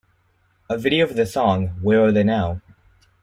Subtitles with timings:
[0.67, 2.59] A video for the song Where Are they Now?